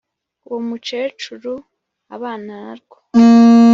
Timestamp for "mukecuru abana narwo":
0.67-2.97